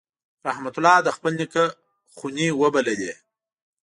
[0.47, 1.63] رحمت الله د خپل نیکه
[2.15, 3.13] خونې وبللې.